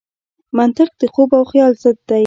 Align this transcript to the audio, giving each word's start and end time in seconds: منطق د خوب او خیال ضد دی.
منطق 0.57 0.89
د 1.01 1.03
خوب 1.13 1.29
او 1.37 1.43
خیال 1.51 1.73
ضد 1.83 1.97
دی. 2.09 2.19